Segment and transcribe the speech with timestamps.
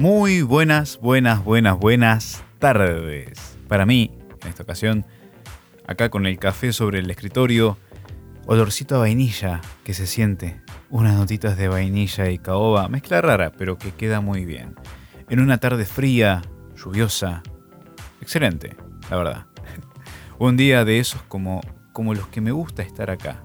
[0.00, 3.58] Muy buenas, buenas, buenas, buenas tardes.
[3.68, 4.10] Para mí,
[4.42, 5.04] en esta ocasión,
[5.86, 7.76] acá con el café sobre el escritorio,
[8.46, 13.76] olorcito a vainilla que se siente, unas notitas de vainilla y caoba, mezcla rara, pero
[13.76, 14.74] que queda muy bien.
[15.28, 16.40] En una tarde fría,
[16.82, 17.42] lluviosa,
[18.22, 18.76] excelente,
[19.10, 19.46] la verdad.
[20.38, 21.60] Un día de esos como,
[21.92, 23.44] como los que me gusta estar acá.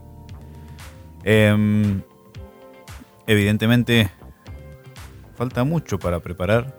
[1.26, 2.01] Em,
[3.27, 4.09] evidentemente,
[5.35, 6.73] falta mucho para preparar.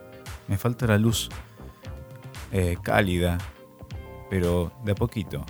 [0.48, 1.28] Me falta la luz
[2.52, 3.38] eh, cálida,
[4.30, 5.44] pero de a poquito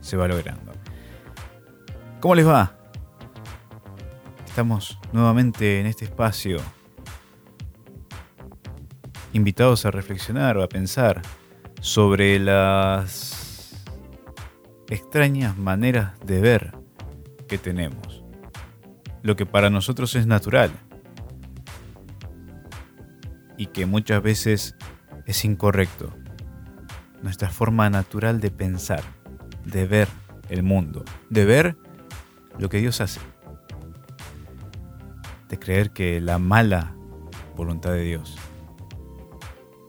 [0.00, 0.72] se va logrando.
[2.20, 2.76] ¿Cómo les va?
[4.46, 6.58] Estamos nuevamente en este espacio
[9.32, 11.20] invitados a reflexionar o a pensar
[11.80, 13.84] sobre las
[14.88, 16.72] extrañas maneras de ver
[17.46, 18.24] que tenemos.
[19.22, 20.70] Lo que para nosotros es natural
[23.56, 24.76] y que muchas veces
[25.26, 26.12] es incorrecto.
[27.22, 29.02] Nuestra forma natural de pensar,
[29.64, 30.08] de ver
[30.48, 31.76] el mundo, de ver
[32.58, 33.20] lo que Dios hace,
[35.48, 36.94] de creer que la mala
[37.56, 38.36] voluntad de Dios,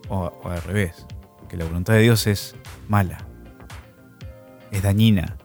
[0.10, 1.06] o, al revés,
[1.50, 2.56] que la voluntad de Dios es
[2.88, 3.18] mala,
[4.72, 5.38] es dañina,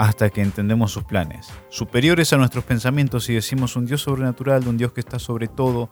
[0.00, 4.78] hasta que entendemos sus planes, superiores a nuestros pensamientos y decimos un Dios sobrenatural, un
[4.78, 5.90] Dios que está sobre todo,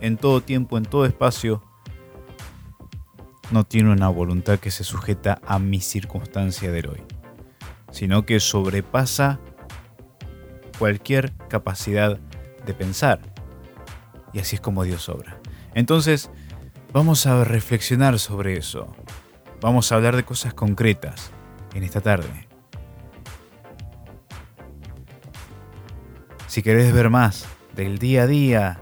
[0.00, 1.62] en todo tiempo, en todo espacio,
[3.50, 7.02] no tiene una voluntad que se sujeta a mi circunstancia del hoy,
[7.90, 9.40] sino que sobrepasa
[10.78, 12.18] cualquier capacidad
[12.64, 13.20] de pensar.
[14.32, 15.38] Y así es como Dios obra.
[15.74, 16.30] Entonces,
[16.94, 18.96] vamos a reflexionar sobre eso.
[19.60, 21.30] Vamos a hablar de cosas concretas
[21.74, 22.49] en esta tarde.
[26.50, 28.80] Si querés ver más del día a día,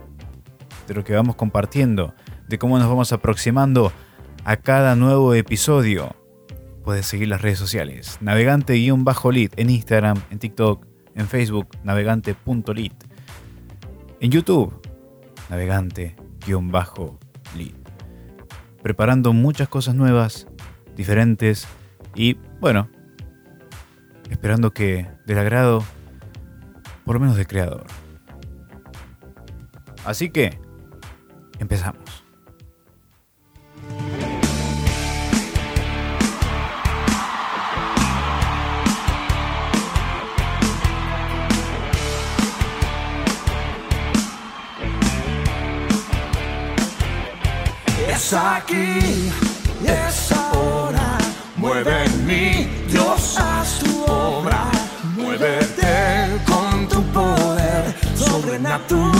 [0.87, 2.15] de lo que vamos compartiendo,
[2.47, 3.93] de cómo nos vamos aproximando
[4.43, 6.15] a cada nuevo episodio,
[6.83, 8.17] puedes seguir las redes sociales.
[8.21, 13.03] Navegante-lit en Instagram, en TikTok, en Facebook, navegante.lit.
[14.19, 14.73] En YouTube,
[15.51, 16.15] navegante-lit.
[18.81, 20.47] Preparando muchas cosas nuevas,
[20.95, 21.67] diferentes
[22.15, 22.89] y, bueno,
[24.31, 25.83] esperando que del agrado
[27.09, 27.87] por lo menos de creador.
[30.05, 30.59] Así que,
[31.57, 32.23] empezamos.
[48.07, 49.31] Es aquí,
[49.83, 50.38] es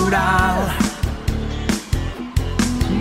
[0.09, 0.71] sobrenatural.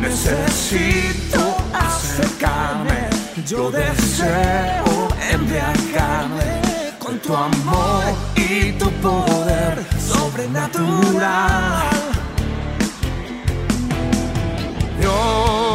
[0.01, 3.09] Necesito acercarme,
[3.47, 6.61] yo deseo embriagarme
[6.99, 8.05] con tu amor
[8.37, 11.89] y tu poder sobrenatural.
[15.01, 15.68] Dios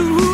[0.00, 0.29] sobrenatural.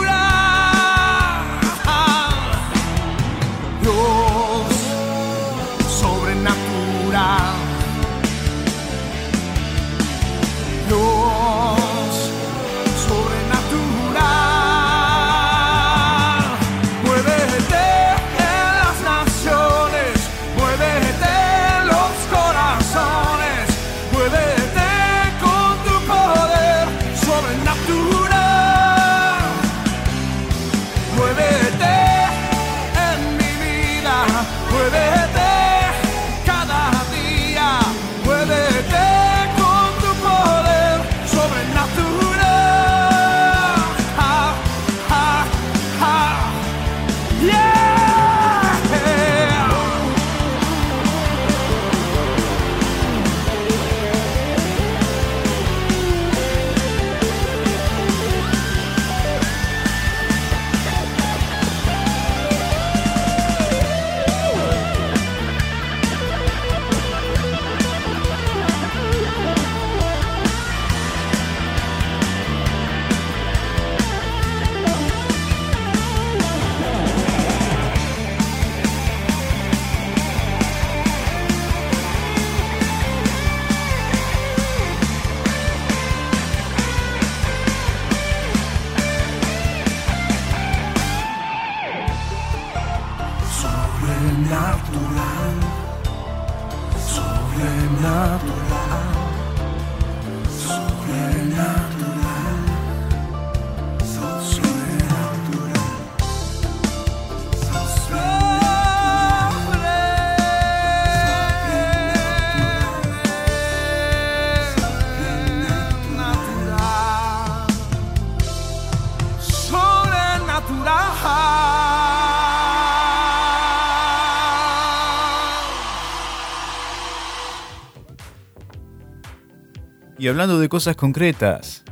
[130.26, 131.84] Y hablando de cosas concretas,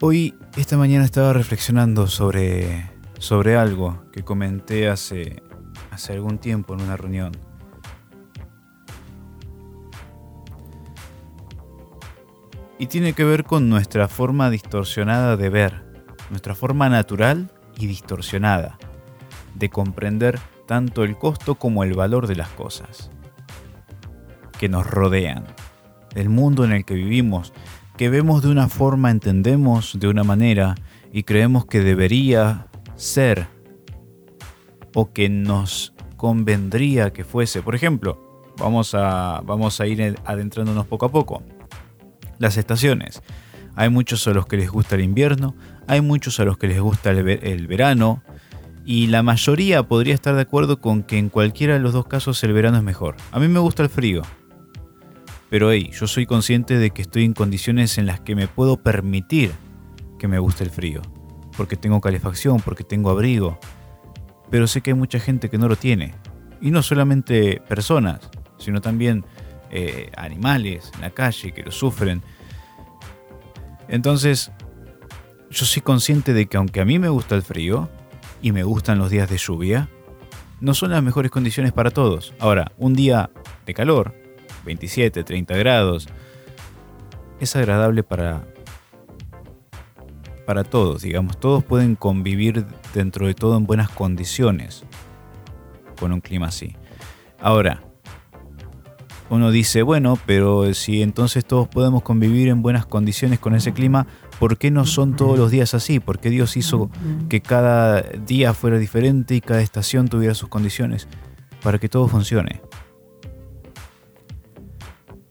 [0.00, 2.90] hoy, esta mañana estaba reflexionando sobre,
[3.20, 5.44] sobre algo que comenté hace,
[5.92, 7.30] hace algún tiempo en una reunión.
[12.80, 15.84] Y tiene que ver con nuestra forma distorsionada de ver,
[16.30, 18.76] nuestra forma natural y distorsionada
[19.54, 23.08] de comprender tanto el costo como el valor de las cosas
[24.58, 25.44] que nos rodean,
[26.14, 27.52] el mundo en el que vivimos,
[27.96, 30.74] que vemos de una forma, entendemos de una manera
[31.12, 32.66] y creemos que debería
[32.96, 33.46] ser
[34.94, 37.62] o que nos convendría que fuese.
[37.62, 41.42] Por ejemplo, vamos a, vamos a ir adentrándonos poco a poco.
[42.38, 43.22] Las estaciones.
[43.76, 45.54] Hay muchos a los que les gusta el invierno,
[45.88, 48.22] hay muchos a los que les gusta el, verano,
[48.84, 52.42] y la mayoría podría estar de acuerdo con que en cualquiera de los dos casos
[52.44, 53.16] el verano es mejor.
[53.32, 54.22] A mí me gusta el frío,
[55.54, 58.76] pero hey, yo soy consciente de que estoy en condiciones en las que me puedo
[58.76, 59.52] permitir
[60.18, 61.00] que me guste el frío,
[61.56, 63.60] porque tengo calefacción, porque tengo abrigo,
[64.50, 66.12] pero sé que hay mucha gente que no lo tiene,
[66.60, 68.28] y no solamente personas,
[68.58, 69.24] sino también
[69.70, 72.20] eh, animales en la calle que lo sufren.
[73.86, 74.50] Entonces,
[75.52, 77.88] yo soy consciente de que aunque a mí me gusta el frío
[78.42, 79.88] y me gustan los días de lluvia,
[80.60, 82.34] no son las mejores condiciones para todos.
[82.40, 83.30] Ahora, un día
[83.66, 84.23] de calor,
[84.64, 86.08] 27, 30 grados,
[87.40, 88.44] es agradable para
[90.46, 94.84] para todos, digamos, todos pueden convivir dentro de todo en buenas condiciones
[95.98, 96.76] con un clima así.
[97.40, 97.82] Ahora,
[99.30, 104.06] uno dice, bueno, pero si entonces todos podemos convivir en buenas condiciones con ese clima,
[104.38, 105.98] ¿por qué no son todos los días así?
[105.98, 106.90] ¿Por qué Dios hizo
[107.28, 111.08] que cada día fuera diferente y cada estación tuviera sus condiciones?
[111.62, 112.60] Para que todo funcione.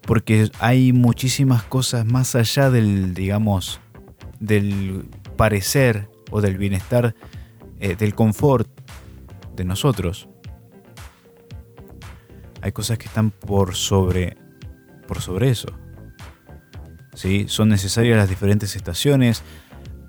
[0.06, 3.80] Porque hay muchísimas cosas más allá del, digamos,
[4.40, 5.06] del
[5.38, 7.16] parecer o del bienestar,
[7.80, 8.68] eh, del confort
[9.56, 10.28] de nosotros
[12.64, 14.38] hay cosas que están por sobre,
[15.06, 15.68] por sobre eso.
[17.14, 17.46] ¿Sí?
[17.50, 19.44] Son necesarias las diferentes estaciones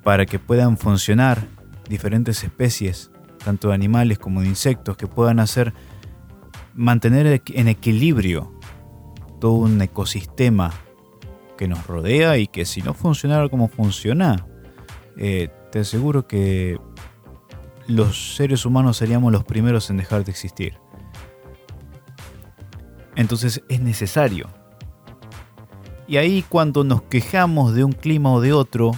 [0.05, 1.49] para que puedan funcionar
[1.89, 3.11] diferentes especies,
[3.45, 5.75] tanto de animales como de insectos, que puedan hacer
[6.75, 8.53] mantener en equilibrio
[9.45, 10.73] todo un ecosistema
[11.59, 14.47] que nos rodea y que si no funcionara como funciona,
[15.19, 16.81] eh, te aseguro que
[17.87, 20.79] los seres humanos seríamos los primeros en dejar de existir.
[23.17, 24.49] Entonces es necesario.
[26.09, 28.93] Y ahí cuando nos quejamos de un clima o de otro,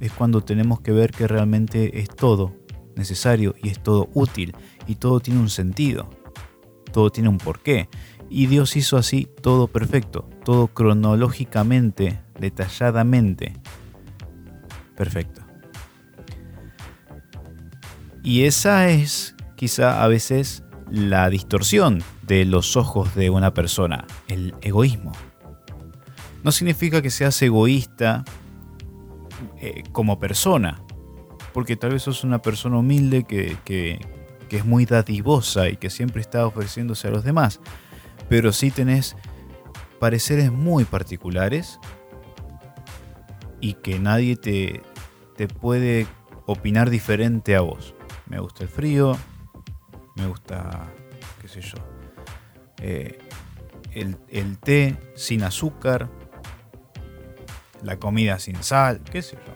[0.00, 2.52] es cuando tenemos que ver que realmente es todo
[2.94, 4.54] necesario y es todo útil
[4.86, 6.10] y todo tiene un sentido,
[6.92, 7.88] todo tiene un porqué.
[8.28, 13.54] Y Dios hizo así todo perfecto, todo cronológicamente, detalladamente
[14.96, 15.42] perfecto.
[18.24, 24.54] Y esa es quizá a veces la distorsión de los ojos de una persona, el
[24.62, 25.12] egoísmo.
[26.42, 28.24] No significa que seas egoísta
[29.60, 30.82] eh, como persona,
[31.52, 33.98] porque tal vez sos una persona humilde que, que,
[34.50, 37.60] es muy dadivosa y que siempre está ofreciéndose a los demás,
[38.28, 39.16] pero sí tenés
[39.98, 41.78] pareceres muy particulares
[43.60, 44.82] y que nadie te,
[45.36, 46.06] te puede
[46.46, 47.94] opinar diferente a vos.
[48.26, 49.16] Me gusta el frío,
[50.16, 50.86] me gusta,
[51.40, 51.78] qué sé yo,
[52.80, 53.18] eh,
[53.94, 56.10] el, té sin azúcar,
[57.82, 59.52] la comida sin sal, qué sé yo.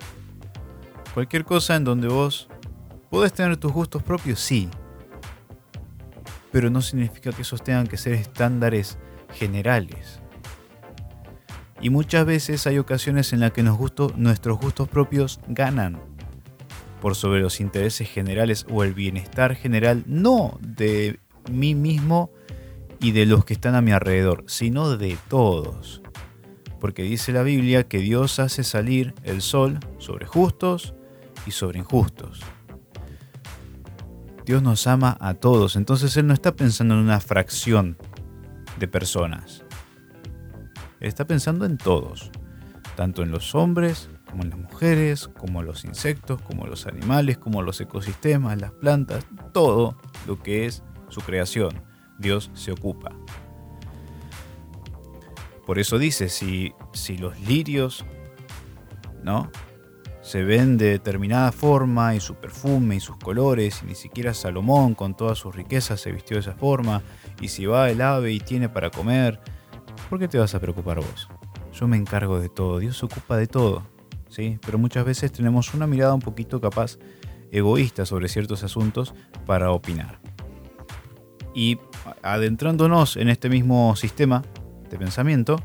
[1.15, 2.49] Cualquier cosa en donde vos
[3.11, 4.71] podés tener tus gustos propios, sí.
[6.53, 8.99] Pero no significa que esos tengan que ser estándares
[9.33, 10.21] generales.
[11.81, 13.79] Y muchas veces hay ocasiones en las que nos
[14.17, 15.99] nuestros gustos propios ganan
[17.01, 21.19] por sobre los intereses generales o el bienestar general, no de
[21.51, 22.31] mí mismo
[23.01, 26.03] y de los que están a mi alrededor, sino de todos.
[26.79, 30.95] Porque dice la Biblia que Dios hace salir el sol sobre justos
[31.47, 32.41] y sobre injustos.
[34.47, 37.97] Dios nos ama a todos, entonces Él no está pensando en una fracción
[38.79, 39.65] de personas.
[41.01, 42.31] Él está pensando en todos,
[42.97, 47.63] tanto en los hombres como en las mujeres, como los insectos, como los animales, como
[47.63, 51.83] los ecosistemas, las plantas, todo lo que es su creación.
[52.19, 53.13] Dios se ocupa.
[55.67, 58.05] Por eso dice, si, si los lirios,
[59.23, 59.51] ¿no?
[60.23, 64.95] Se ven de determinada forma y su perfume y sus colores, y ni siquiera Salomón
[64.95, 67.03] con todas sus riquezas se vistió de esa forma,
[67.41, 69.41] y si va el ave y tiene para comer,
[70.09, 71.29] ¿por qué te vas a preocupar vos?
[71.73, 73.87] Yo me encargo de todo, Dios se ocupa de todo,
[74.29, 74.59] ¿sí?
[74.65, 76.99] Pero muchas veces tenemos una mirada un poquito capaz
[77.51, 79.15] egoísta sobre ciertos asuntos
[79.47, 80.21] para opinar.
[81.55, 81.79] Y
[82.23, 84.43] adentrándonos en este mismo sistema
[84.89, 85.61] de pensamiento,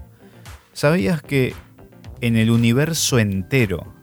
[0.74, 1.54] ¿sabías que
[2.22, 3.94] en el universo entero,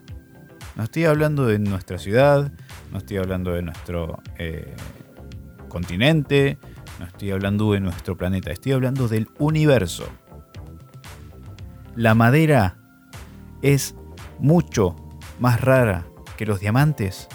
[0.75, 2.51] no estoy hablando de nuestra ciudad,
[2.91, 4.75] no estoy hablando de nuestro eh,
[5.69, 6.57] continente,
[6.99, 10.07] no estoy hablando de nuestro planeta, estoy hablando del universo.
[11.95, 12.77] La madera
[13.61, 13.95] es
[14.39, 14.95] mucho
[15.39, 17.27] más rara que los diamantes.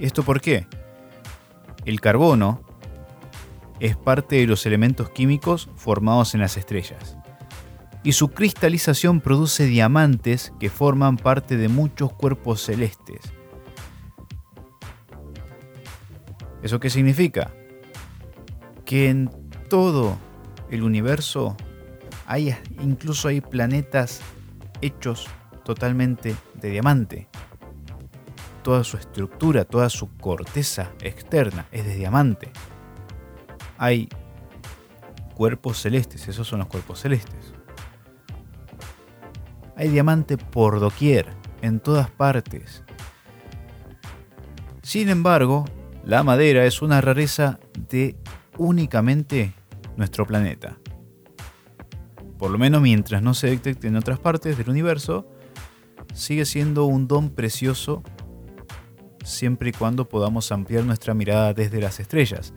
[0.00, 0.66] ¿Esto por qué?
[1.84, 2.62] El carbono
[3.78, 7.19] es parte de los elementos químicos formados en las estrellas
[8.02, 13.20] y su cristalización produce diamantes que forman parte de muchos cuerpos celestes.
[16.62, 17.52] ¿Eso qué significa?
[18.84, 19.30] Que en
[19.68, 20.16] todo
[20.70, 21.56] el universo
[22.26, 24.20] hay incluso hay planetas
[24.80, 25.28] hechos
[25.64, 27.28] totalmente de diamante.
[28.62, 32.52] Toda su estructura, toda su corteza externa es de diamante.
[33.78, 34.08] Hay
[35.34, 37.49] cuerpos celestes, esos son los cuerpos celestes.
[39.80, 41.24] Hay diamante por doquier,
[41.62, 42.84] en todas partes.
[44.82, 45.64] Sin embargo,
[46.04, 47.58] la madera es una rareza
[47.88, 48.14] de
[48.58, 49.54] únicamente
[49.96, 50.76] nuestro planeta.
[52.38, 55.26] Por lo menos mientras no se detecte en otras partes del universo,
[56.12, 58.02] sigue siendo un don precioso
[59.24, 62.52] siempre y cuando podamos ampliar nuestra mirada desde las estrellas.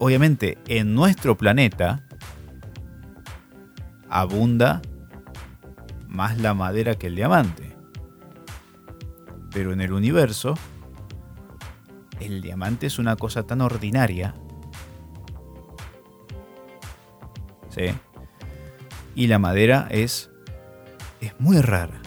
[0.00, 2.04] Obviamente, en nuestro planeta
[4.08, 4.82] abunda
[6.12, 7.76] más la madera que el diamante.
[9.50, 10.54] Pero en el universo,
[12.20, 14.34] el diamante es una cosa tan ordinaria.
[17.70, 17.86] ¿Sí?
[19.14, 20.30] Y la madera es
[21.22, 22.00] es muy rara.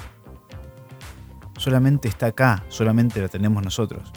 [1.57, 4.11] Solamente está acá, solamente la tenemos nosotros.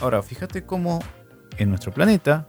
[0.00, 0.98] Ahora, fíjate cómo
[1.58, 2.48] en nuestro planeta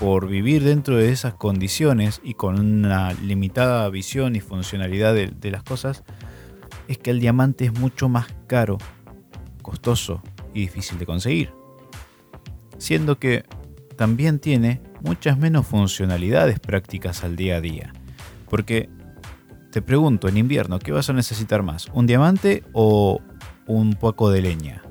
[0.00, 5.62] por vivir dentro de esas condiciones y con una limitada visión y funcionalidad de, las
[5.62, 6.04] cosas,
[6.88, 8.78] es que el diamante es mucho más caro,
[9.60, 10.22] costoso
[10.54, 11.52] y difícil de conseguir.
[12.78, 13.44] Siendo que
[13.98, 17.92] también tiene muchas menos funcionalidades prácticas al día a día.
[18.48, 18.88] Porque
[19.70, 21.88] te pregunto, en invierno, ¿qué vas a necesitar más?
[21.92, 23.20] ¿Un diamante o
[23.66, 24.82] un poco de leña?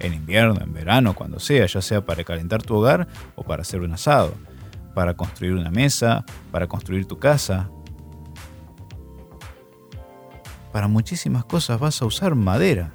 [0.00, 3.80] En invierno, en verano, cuando sea, ya sea para calentar tu hogar o para hacer
[3.80, 4.34] un asado,
[4.94, 7.70] para construir una mesa, para construir tu casa.
[10.72, 12.92] Para muchísimas cosas vas a usar madera.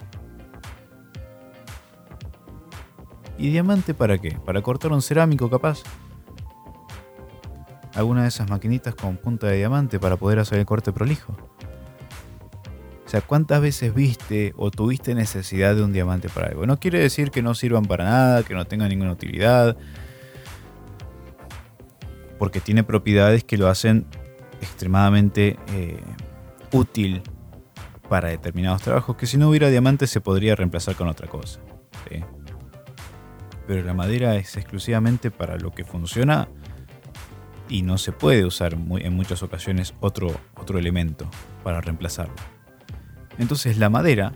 [3.38, 4.38] ¿Y diamante para qué?
[4.46, 5.82] ¿Para cortar un cerámico capaz?
[7.96, 11.36] ¿Alguna de esas maquinitas con punta de diamante para poder hacer el corte prolijo?
[13.14, 16.66] Sea, ¿cuántas veces viste o tuviste necesidad de un diamante para algo?
[16.66, 19.78] No quiere decir que no sirvan para nada, que no tengan ninguna utilidad,
[22.40, 24.08] porque tiene propiedades que lo hacen
[24.62, 26.02] extremadamente eh,
[26.72, 27.22] útil
[28.10, 31.60] para determinados trabajos, que si no hubiera diamantes se podría reemplazar con otra cosa.
[33.68, 36.48] Pero la madera es exclusivamente para lo que funciona
[37.70, 41.30] y no se puede usar en muchas ocasiones otro, otro elemento
[41.64, 42.36] para reemplazarlo.
[43.38, 44.34] Entonces la madera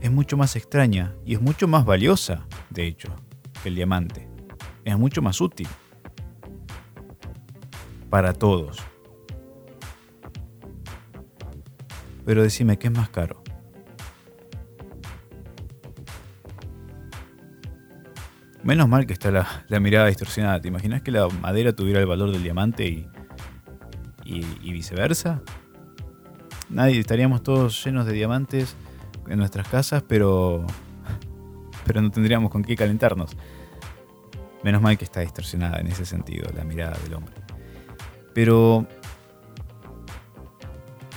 [0.00, 3.14] es mucho más extraña y es mucho más valiosa, de hecho,
[3.62, 4.28] que el diamante.
[4.84, 5.68] Es mucho más útil
[8.10, 8.78] para todos.
[12.24, 13.42] Pero decime, ¿qué es más caro?
[18.62, 20.60] Menos mal que está la, mirada distorsionada.
[20.60, 23.06] ¿Te imaginas que la madera tuviera el valor del diamante y,
[24.24, 25.42] y viceversa?
[26.68, 28.76] Nadie estaríamos todos llenos de diamantes
[29.28, 30.66] en nuestras casas, pero
[31.86, 33.36] pero no tendríamos con qué calentarnos.
[34.62, 37.34] Menos mal que está distorsionada en ese sentido la mirada del hombre.
[38.34, 38.86] Pero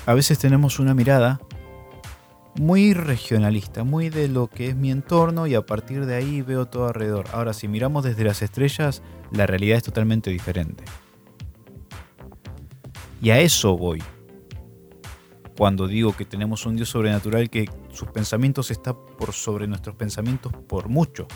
[0.06, 1.40] a veces tenemos una mirada
[2.56, 6.68] muy regionalista, muy de lo que es mi entorno y a partir de ahí veo
[6.68, 7.26] todo alrededor.
[7.34, 9.02] Ahora, si miramos desde las estrellas,
[9.32, 10.84] la realidad es totalmente diferente.
[13.22, 14.04] Y a eso voy
[15.60, 20.54] cuando digo que tenemos un Dios sobrenatural que sus pensamientos están por sobre nuestros pensamientos
[20.54, 21.28] por mucho.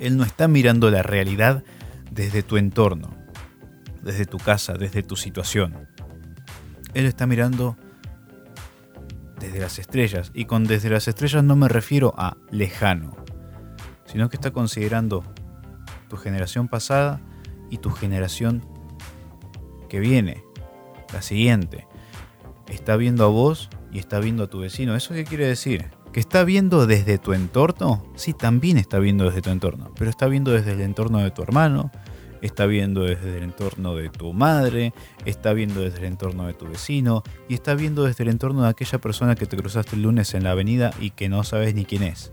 [0.00, 1.62] Él no está mirando la realidad
[2.10, 3.14] desde tu entorno,
[4.02, 5.86] desde tu casa, desde tu situación.
[6.94, 7.76] Él está mirando
[9.38, 10.32] desde las estrellas.
[10.34, 13.14] Y con desde las estrellas no me refiero a lejano,
[14.04, 15.22] sino que está considerando
[16.08, 17.20] tu generación pasada
[17.70, 18.66] y tu generación
[19.88, 20.42] que viene,
[21.12, 21.86] la siguiente.
[22.72, 24.96] Está viendo a vos y está viendo a tu vecino.
[24.96, 25.90] ¿Eso qué quiere decir?
[26.10, 28.02] ¿Que está viendo desde tu entorno?
[28.16, 31.42] Sí, también está viendo desde tu entorno, pero está viendo desde el entorno de tu
[31.42, 31.90] hermano,
[32.40, 34.94] está viendo desde el entorno de tu madre,
[35.26, 38.70] está viendo desde el entorno de tu vecino y está viendo desde el entorno de
[38.70, 41.84] aquella persona que te cruzaste el lunes en la avenida y que no sabes ni
[41.84, 42.32] quién es.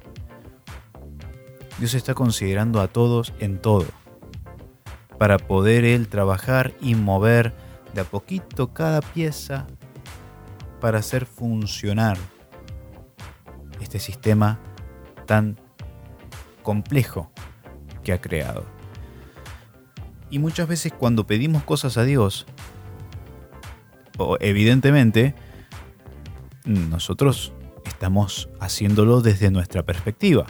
[1.80, 3.88] Dios está considerando a todos en todo,
[5.18, 7.54] para poder Él trabajar y mover
[7.94, 9.68] de a poquito cada pieza
[10.80, 12.18] para hacer funcionar
[13.82, 14.60] este sistema
[15.26, 15.60] tan
[16.64, 17.32] complejo
[18.04, 18.66] que ha creado.
[20.30, 22.46] Y muchas veces cuando pedimos cosas a Dios,
[24.40, 25.34] evidentemente,
[26.66, 27.54] nosotros
[27.86, 30.46] estamos haciéndolo desde nuestra perspectiva.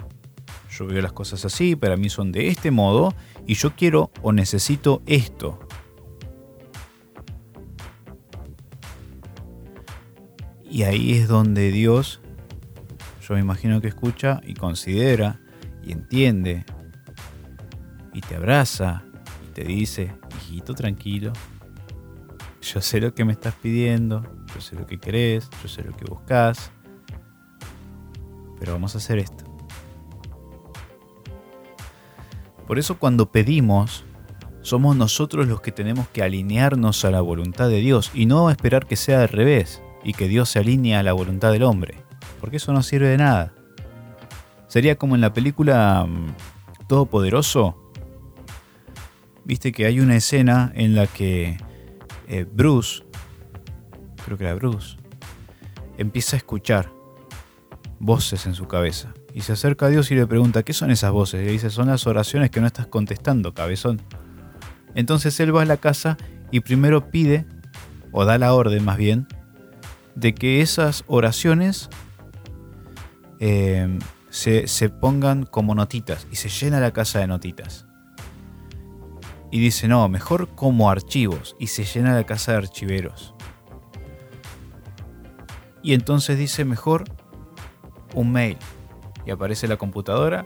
[0.71, 3.13] Yo veo las cosas así, para mí son de este modo,
[3.47, 5.59] y yo quiero o necesito esto.
[10.69, 12.21] Y ahí es donde Dios,
[13.27, 15.39] yo me imagino que escucha y considera
[15.83, 16.63] y entiende
[18.13, 19.03] y te abraza
[19.47, 21.33] y te dice, hijito tranquilo,
[22.61, 24.21] yo sé lo que me estás pidiendo,
[24.53, 26.71] yo sé lo que querés, yo sé lo que buscas,
[28.59, 29.45] pero vamos a hacer esto.
[32.67, 34.05] Por eso cuando pedimos,
[34.61, 38.85] somos nosotros los que tenemos que alinearnos a la voluntad de Dios y no esperar
[38.85, 42.03] que sea al revés y que Dios se alinee a la voluntad del hombre,
[42.39, 43.53] porque eso no sirve de nada.
[44.67, 47.91] Sería como en la película mm, Todopoderoso.
[49.45, 51.57] Viste que hay una escena en la que
[52.27, 53.03] eh, Bruce,
[54.23, 54.97] creo que era Bruce,
[55.97, 56.91] empieza a escuchar
[57.99, 59.13] voces en su cabeza.
[59.33, 61.41] Y se acerca a Dios y le pregunta, ¿qué son esas voces?
[61.41, 64.01] Y le dice, son las oraciones que no estás contestando, cabezón.
[64.95, 66.17] Entonces él va a la casa
[66.51, 67.45] y primero pide,
[68.11, 69.27] o da la orden más bien,
[70.19, 71.89] de que esas oraciones
[73.39, 77.85] eh, se, se pongan como notitas y se llena la casa de notitas.
[79.51, 83.33] Y dice, no, mejor como archivos y se llena la casa de archiveros.
[85.81, 87.05] Y entonces dice, mejor
[88.13, 88.57] un mail.
[89.25, 90.45] Y aparece la computadora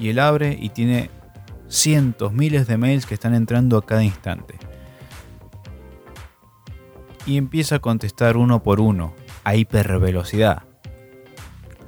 [0.00, 1.10] y él abre y tiene
[1.68, 4.58] cientos, miles de mails que están entrando a cada instante
[7.26, 10.62] y empieza a contestar uno por uno, a hipervelocidad,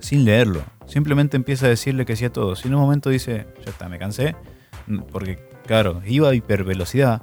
[0.01, 0.63] sin leerlo.
[0.87, 2.65] Simplemente empieza a decirle que sí a todos.
[2.65, 4.37] Y en un momento dice, ya está, me cansé,
[5.11, 7.23] porque claro, iba a hipervelocidad,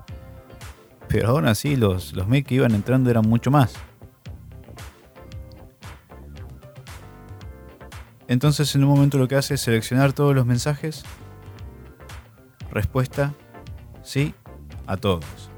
[1.07, 3.73] pero aún así los, los que iban entrando eran mucho más.
[8.27, 11.03] Entonces en un momento lo que hace es seleccionar todos los mensajes,
[12.71, 13.33] respuesta,
[14.01, 14.33] sí,
[14.87, 15.52] a todos.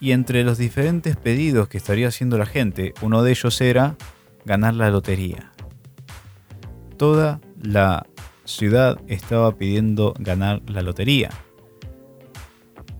[0.00, 3.96] Y entre los diferentes pedidos que estaría haciendo la gente, uno de ellos era
[4.46, 5.52] ganar la lotería.
[6.96, 8.06] Toda la
[8.46, 11.28] ciudad estaba pidiendo ganar la lotería.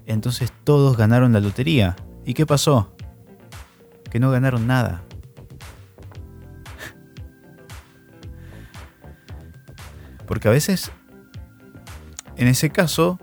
[0.04, 1.96] Entonces todos ganaron la lotería.
[2.26, 2.94] ¿Y qué pasó?
[4.10, 5.02] Que no ganaron nada.
[10.26, 10.92] Porque a veces,
[12.36, 13.18] en ese caso,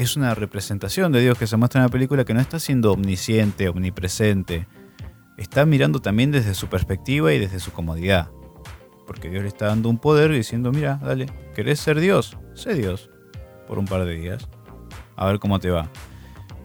[0.00, 2.92] es una representación de Dios que se muestra en la película que no está siendo
[2.92, 4.66] omnisciente, omnipresente.
[5.36, 8.30] Está mirando también desde su perspectiva y desde su comodidad.
[9.06, 12.38] Porque Dios le está dando un poder diciendo, mira, dale, ¿querés ser Dios?
[12.54, 13.10] Sé Dios.
[13.68, 14.48] Por un par de días.
[15.16, 15.90] A ver cómo te va.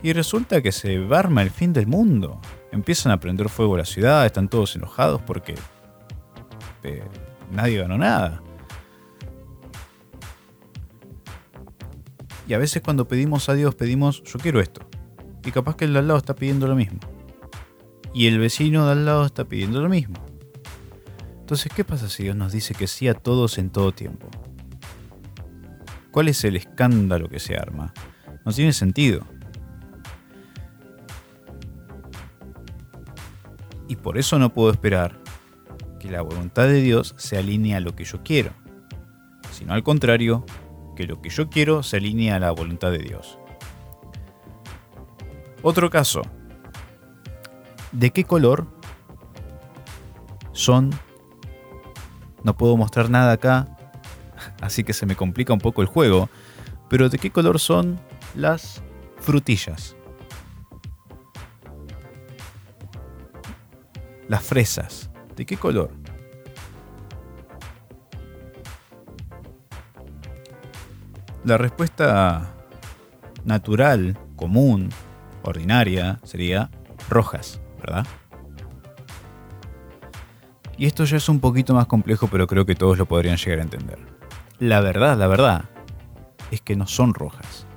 [0.01, 2.39] Y resulta que se arma el fin del mundo.
[2.71, 5.55] Empiezan a prender fuego a la ciudad, están todos enojados porque
[6.83, 7.03] eh,
[7.51, 8.41] nadie ganó nada.
[12.47, 14.87] Y a veces cuando pedimos a Dios pedimos, yo quiero esto.
[15.43, 16.99] Y capaz que el de al lado está pidiendo lo mismo.
[18.13, 20.15] Y el vecino de al lado está pidiendo lo mismo.
[21.39, 24.29] Entonces, ¿qué pasa si Dios nos dice que sí a todos en todo tiempo?
[26.11, 27.93] ¿Cuál es el escándalo que se arma?
[28.45, 29.25] No tiene sentido.
[33.87, 35.19] Y por eso no puedo esperar
[35.99, 38.51] que la voluntad de Dios se alinee a lo que yo quiero,
[39.51, 40.45] sino al contrario,
[40.95, 43.37] que lo que yo quiero se alinea a la voluntad de Dios.
[45.61, 46.21] Otro caso.
[47.91, 48.67] ¿De qué color
[50.51, 50.91] son?
[52.43, 53.77] No puedo mostrar nada acá,
[54.61, 56.29] así que se me complica un poco el juego.
[56.89, 57.99] Pero ¿de qué color son
[58.35, 58.83] las
[59.19, 59.95] frutillas?
[64.27, 65.09] Las fresas.
[65.35, 66.04] ¿De qué color?
[71.45, 72.55] La respuesta
[73.43, 74.89] natural, común,
[75.43, 76.71] ordinaria, sería
[77.07, 78.07] rojas, ¿verdad?
[80.75, 83.59] Y esto ya es un poquito más complejo, pero creo que todos lo podrían llegar
[83.59, 83.99] a entender.
[84.57, 85.65] La verdad, la verdad,
[86.49, 87.67] es que no son rojas.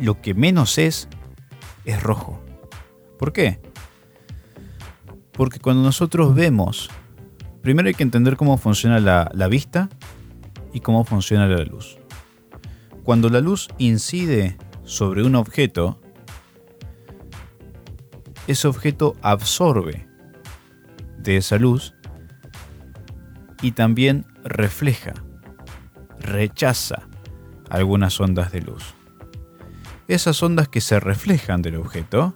[0.00, 1.08] Lo que menos es,
[1.84, 2.42] es rojo.
[3.20, 3.60] ¿Por qué?
[5.30, 6.90] Porque cuando nosotros vemos,
[7.62, 9.88] primero hay que entender cómo funciona la, la vista
[10.76, 11.96] y cómo funciona la luz.
[13.02, 15.98] Cuando la luz incide sobre un objeto,
[18.46, 20.06] ese objeto absorbe
[21.16, 21.94] de esa luz
[23.62, 25.14] y también refleja,
[26.18, 27.08] rechaza
[27.70, 28.84] algunas ondas de luz.
[30.08, 32.34] Esas ondas que se reflejan del objeto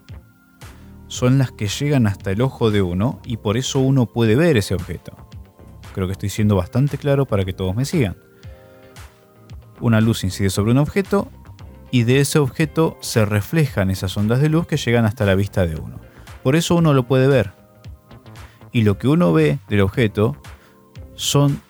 [1.09, 4.57] son las que llegan hasta el ojo de uno y por eso uno puede ver
[4.57, 5.15] ese objeto.
[5.93, 8.30] Creo que estoy siendo bastante claro para que todos me sigan.
[9.81, 11.31] Una luz incide sobre un objeto
[11.91, 15.67] y de ese objeto se reflejan esas ondas de luz que llegan hasta la vista
[15.67, 16.01] de uno.
[16.43, 17.53] Por eso uno lo puede ver.
[18.73, 20.37] Y lo que uno ve del objeto
[21.15, 21.61] son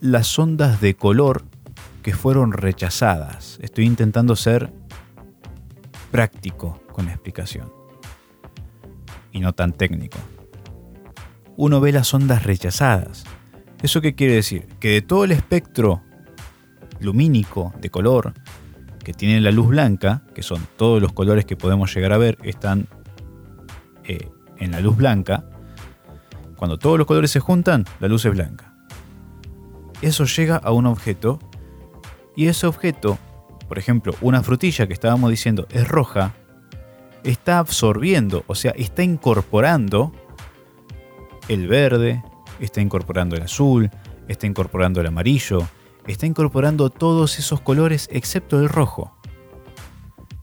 [0.00, 1.44] las ondas de color
[2.02, 3.58] que fueron rechazadas.
[3.62, 4.72] Estoy intentando ser
[6.10, 7.72] práctico con la explicación
[9.30, 10.18] y no tan técnico.
[11.56, 13.24] Uno ve las ondas rechazadas.
[13.82, 14.66] ¿Eso qué quiere decir?
[14.80, 16.02] Que de todo el espectro
[17.02, 18.32] lumínico de color
[19.02, 22.38] que tiene la luz blanca, que son todos los colores que podemos llegar a ver,
[22.42, 22.86] están
[24.04, 25.44] eh, en la luz blanca.
[26.56, 28.74] Cuando todos los colores se juntan, la luz es blanca.
[30.00, 31.38] Eso llega a un objeto
[32.36, 33.18] y ese objeto,
[33.68, 36.34] por ejemplo, una frutilla que estábamos diciendo es roja,
[37.24, 40.12] está absorbiendo, o sea, está incorporando
[41.48, 42.22] el verde,
[42.60, 43.90] está incorporando el azul,
[44.28, 45.66] está incorporando el amarillo,
[46.06, 49.16] está incorporando todos esos colores excepto el rojo.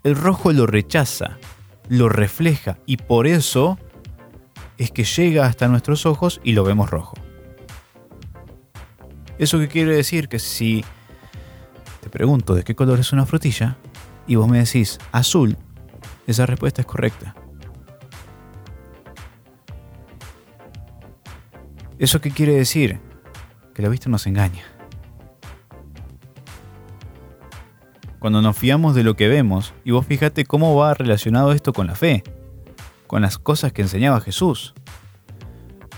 [0.04, 1.38] El rojo lo rechaza,
[1.90, 3.78] lo refleja y por eso
[4.78, 7.16] es que llega hasta nuestros ojos y lo vemos rojo.
[9.38, 10.30] ¿Eso qué quiere decir?
[10.30, 10.84] Que si
[12.02, 13.78] te pregunto de qué color es una frutilla
[14.28, 15.58] y vos me decís azul,
[16.28, 17.36] esa respuesta es correcta.
[21.98, 23.02] ¿Eso qué quiere decir?
[23.74, 24.79] Que la vista nos engaña.
[28.20, 31.88] Cuando nos fiamos de lo que vemos, y vos fíjate cómo va relacionado esto con
[31.88, 32.24] la fe,
[33.08, 34.74] con las cosas que enseñaba Jesús.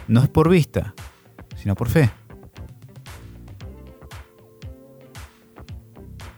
[0.08, 0.94] No es por vista,
[1.56, 2.12] sino por fe.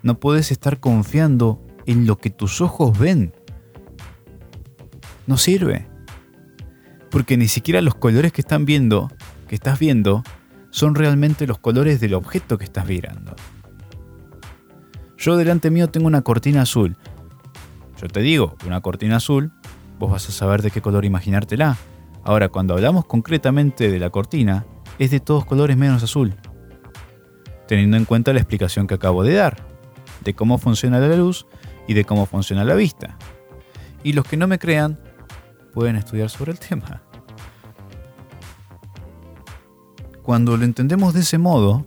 [0.03, 3.33] No puedes estar confiando en lo que tus ojos ven.
[5.27, 5.87] No sirve.
[7.09, 9.11] Porque ni siquiera los colores que están viendo,
[9.47, 10.23] que estás viendo,
[10.71, 13.35] son realmente los colores del objeto que estás mirando.
[15.23, 16.97] Yo delante mío tengo una cortina azul.
[18.01, 19.53] Yo te digo, una cortina azul,
[19.97, 21.77] vos vas a saber de qué color imaginártela.
[22.25, 24.65] Ahora, cuando hablamos concretamente de la cortina,
[24.99, 26.35] es de todos colores menos azul.
[27.69, 29.65] Teniendo en cuenta la explicación que acabo de dar,
[30.25, 31.45] de cómo funciona la luz
[31.87, 33.17] y de cómo funciona la vista.
[34.03, 34.99] Y los que no me crean,
[35.71, 37.01] pueden estudiar sobre el tema.
[40.21, 41.85] Cuando lo entendemos de ese modo,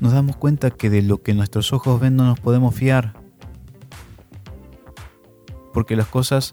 [0.00, 3.12] nos damos cuenta que de lo que nuestros ojos ven no nos podemos fiar.
[5.72, 6.52] Porque las cosas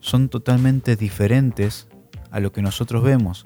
[0.00, 1.88] son totalmente diferentes
[2.30, 3.44] a lo que nosotros vemos.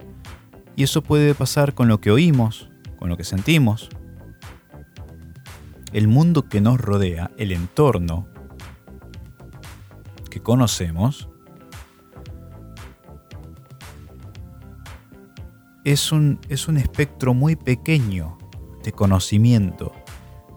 [0.76, 3.90] Y eso puede pasar con lo que oímos, con lo que sentimos.
[5.92, 8.28] El mundo que nos rodea, el entorno
[10.30, 11.28] que conocemos,
[15.84, 18.38] es un, es un espectro muy pequeño
[18.82, 19.92] de conocimiento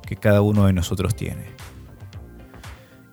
[0.06, 1.46] que cada uno de nosotros tiene.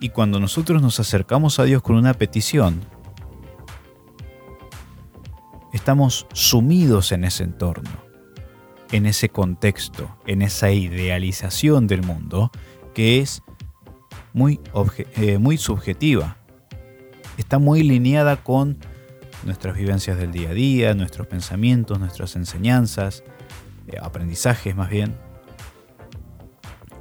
[0.01, 2.81] Y cuando nosotros nos acercamos a Dios con una petición,
[5.73, 7.91] estamos sumidos en ese entorno,
[8.91, 12.51] en ese contexto, en esa idealización del mundo
[12.95, 13.43] que es
[14.33, 14.61] muy,
[15.17, 16.37] eh, muy subjetiva.
[17.39, 18.79] Está muy lineada con
[19.45, 23.25] nuestras vivencias del día a día, nuestros pensamientos, nuestras enseñanzas,
[23.93, 25.17] eh, aprendizajes más bien,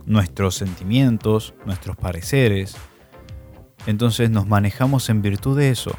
[0.05, 2.75] nuestros sentimientos, nuestros pareceres.
[3.85, 5.91] Entonces nos manejamos en virtud de eso.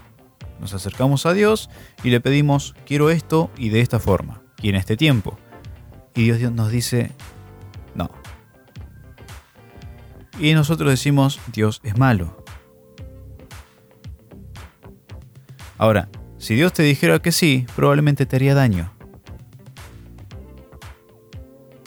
[0.60, 1.70] Nos acercamos a Dios
[2.04, 5.38] y le pedimos, quiero esto y de esta forma, y en este tiempo.
[6.14, 7.10] Y Dios nos dice,
[7.94, 8.10] no.
[10.38, 12.44] Y nosotros decimos, Dios es malo.
[15.78, 18.91] Ahora, si Dios te dijera que sí, probablemente te haría daño.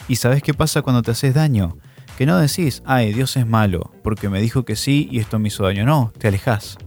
[0.08, 1.76] ¿Y sabes qué pasa cuando te haces daño?
[2.16, 5.48] Que no decís, ay, Dios es malo, porque me dijo que sí y esto me
[5.48, 5.84] hizo daño.
[5.84, 6.78] No, te alejas.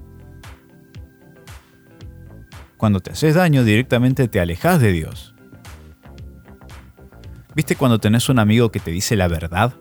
[2.78, 5.36] Cuando te haces daño, directamente te alejas de Dios.
[7.54, 9.74] ¿Viste cuando tenés un amigo que te dice la verdad?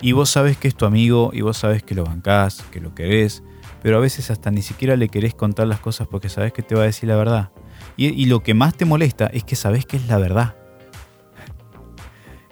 [0.00, 2.94] Y vos sabes que es tu amigo y vos sabes que lo bancás, que lo
[2.94, 3.42] querés,
[3.82, 6.74] pero a veces hasta ni siquiera le querés contar las cosas porque sabes que te
[6.74, 7.50] va a decir la verdad.
[7.96, 10.56] Y, lo que más te molesta es que sabes que es la verdad.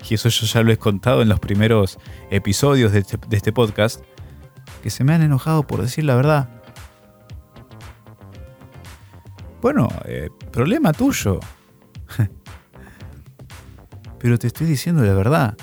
[0.09, 1.99] Y eso yo ya lo he contado en los primeros
[2.31, 4.03] episodios de este, este podcast,
[4.83, 6.49] que se me han enojado por decir la verdad.
[9.61, 11.41] Bueno, eh, problema tuyo.
[14.19, 15.57] Pero te estoy diciendo la verdad.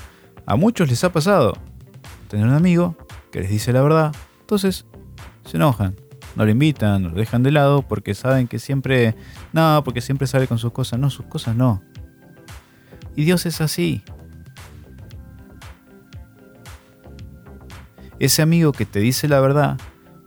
[0.45, 1.53] A muchos les ha pasado
[2.27, 2.97] tener un amigo
[3.31, 4.85] que les dice la verdad, entonces
[5.45, 5.95] se enojan,
[6.35, 9.15] no lo invitan, lo dejan de lado porque saben que siempre,
[9.53, 11.81] no, porque siempre sale con sus cosas, no, sus cosas no.
[13.15, 14.03] Y Dios es así.
[18.19, 19.77] Ese amigo que te dice la verdad,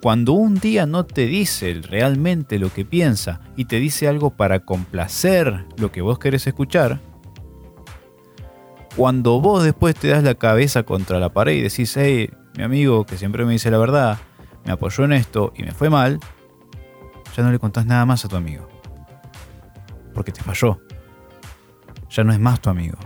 [0.02, 4.60] cuando un día no te dice realmente lo que piensa y te dice algo para
[4.60, 7.00] complacer lo que vos querés escuchar,
[8.96, 13.04] cuando vos después te das la cabeza contra la pared y decís, hey, mi amigo
[13.04, 14.18] que siempre me dice la verdad,
[14.64, 16.18] me apoyó en esto y me fue mal,
[17.36, 18.68] ya no le contás nada más a tu amigo.
[20.14, 20.80] Porque te falló.
[22.08, 22.96] Ya no es más tu amigo.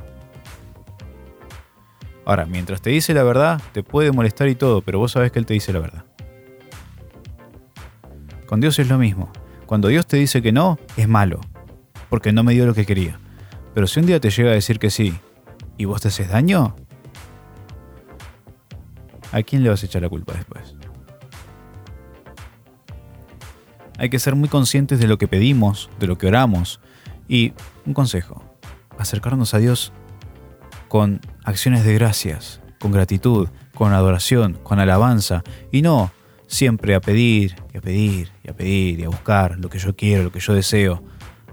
[2.30, 5.40] Ahora, mientras te dice la verdad, te puede molestar y todo, pero vos sabés que
[5.40, 6.04] Él te dice la verdad.
[8.46, 9.32] Con Dios es lo mismo.
[9.66, 11.40] Cuando Dios te dice que no, es malo,
[12.08, 13.18] porque no me dio lo que quería.
[13.74, 15.12] Pero si un día te llega a decir que sí,
[15.76, 16.76] y vos te haces daño,
[19.32, 20.76] ¿a quién le vas a echar la culpa después?
[23.98, 26.78] Hay que ser muy conscientes de lo que pedimos, de lo que oramos.
[27.26, 27.54] Y
[27.86, 28.40] un consejo,
[28.98, 29.92] acercarnos a Dios
[30.86, 36.10] con acciones de gracias, con gratitud, con adoración, con alabanza, y no
[36.46, 39.94] siempre a pedir y a pedir y a pedir y a buscar lo que yo
[39.94, 41.02] quiero, lo que yo deseo.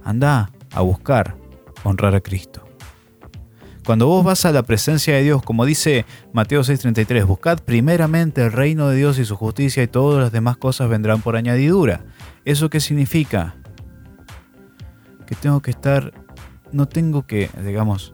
[0.04, 1.36] Anda a buscar
[1.84, 2.64] honrar a Cristo.
[3.86, 8.52] Cuando vos vas a la presencia de Dios, como dice Mateo 6:33, buscad primeramente el
[8.52, 12.04] reino de Dios y su justicia y todas las demás cosas vendrán por añadidura.
[12.44, 13.56] ¿Eso qué significa?
[15.26, 16.14] Que tengo que estar,
[16.74, 18.14] no tengo que, digamos,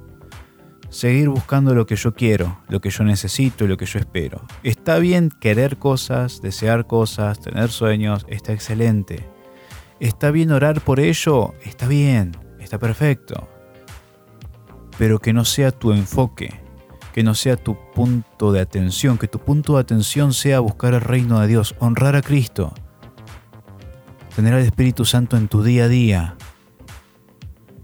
[0.94, 4.42] seguir buscando lo que yo quiero, lo que yo necesito y lo que yo espero.
[4.64, 9.28] Está bien querer cosas, desear cosas, tener sueños, está excelente.
[10.00, 13.50] Está bien orar por ello, está bien, está perfecto
[14.98, 16.54] pero que no sea tu enfoque,
[17.14, 21.02] que no sea tu punto de atención, que tu punto de atención sea buscar el
[21.02, 22.74] reino de Dios, honrar a Cristo,
[24.36, 26.36] tener al Espíritu Santo en tu día a día,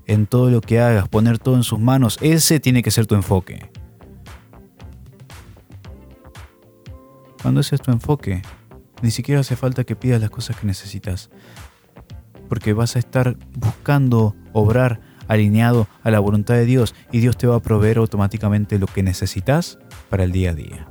[0.10, 3.14] en todo lo que hagas, poner todo en sus manos, ese tiene que ser tu
[3.14, 3.70] enfoque.
[7.44, 8.42] Cuando ese es tu enfoque,
[9.04, 11.30] ni siquiera hace falta que pidas las cosas que necesitas,
[12.50, 17.46] porque vas a estar buscando obrar alineado a la voluntad de Dios y Dios te
[17.46, 19.78] va a proveer automáticamente lo que necesitas
[20.10, 20.88] para el día a día.